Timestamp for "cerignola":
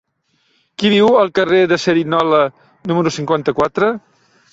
1.83-2.39